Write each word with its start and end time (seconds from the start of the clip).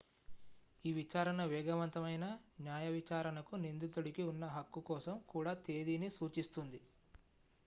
ఈ 0.85 0.91
విచారణ 0.93 1.43
వేగవంతమైన 1.45 2.25
న్యాయవిచారణకు 2.61 3.55
నిందితుడికి 3.57 4.25
ఉన్న 4.31 4.45
హక్కు 4.55 4.83
కోసం 4.89 5.17
కూడా 5.29 5.53
తేదీని 5.67 6.09
సూచిస్తుంది 6.17 6.81